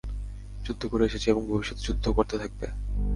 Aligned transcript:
যুদ্ধ 0.65 0.81
করে 0.85 1.03
এসেছে 1.05 1.27
এবং 1.29 1.43
ভবিষ্যতেও 1.47 1.85
যুদ্ধ 1.87 2.05
করতে 2.09 2.35
থাকবে। 2.37 2.65